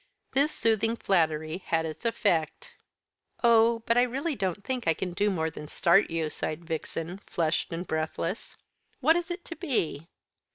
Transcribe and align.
This 0.31 0.51
soothing 0.51 0.95
flattery 0.95 1.59
had 1.59 1.85
its 1.85 2.05
effect. 2.05 2.73
"Oh, 3.43 3.83
but 3.85 3.99
I 3.99 4.01
really 4.01 4.35
don't 4.35 4.63
think 4.63 4.87
I 4.87 4.95
can 4.95 5.11
do 5.13 5.29
more 5.29 5.51
than 5.51 5.67
start 5.67 6.09
you," 6.09 6.27
sighed 6.31 6.65
Vixen, 6.65 7.19
flushed 7.27 7.71
and 7.71 7.85
breathless, 7.85 8.57
"what 8.99 9.15
is 9.15 9.29
it 9.29 9.45
to 9.45 9.55
be?" 9.55 10.07